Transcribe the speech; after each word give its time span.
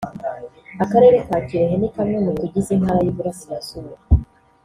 Akarere 0.83 1.17
ka 1.27 1.37
Kirehe 1.47 1.75
ni 1.79 1.89
kamwe 1.95 2.17
mu 2.25 2.31
tugize 2.39 2.69
Intara 2.75 2.99
y’Iburasirazuba 3.03 3.95